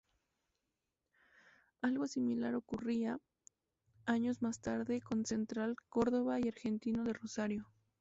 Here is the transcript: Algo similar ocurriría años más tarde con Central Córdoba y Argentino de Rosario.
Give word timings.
Algo 1.83 2.07
similar 2.07 2.55
ocurriría 2.55 3.19
años 4.07 4.41
más 4.41 4.59
tarde 4.59 4.99
con 4.99 5.27
Central 5.27 5.75
Córdoba 5.89 6.39
y 6.39 6.47
Argentino 6.47 7.03
de 7.03 7.13
Rosario. 7.13 7.67